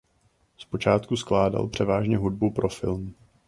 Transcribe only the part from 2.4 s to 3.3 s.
pro film.